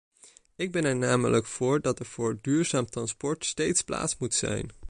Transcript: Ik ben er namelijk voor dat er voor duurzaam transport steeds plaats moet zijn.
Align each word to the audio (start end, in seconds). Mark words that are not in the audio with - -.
Ik 0.55 0.71
ben 0.71 0.85
er 0.85 0.95
namelijk 0.95 1.45
voor 1.45 1.81
dat 1.81 1.99
er 1.99 2.05
voor 2.05 2.37
duurzaam 2.41 2.85
transport 2.85 3.45
steeds 3.45 3.81
plaats 3.81 4.17
moet 4.17 4.33
zijn. 4.33 4.69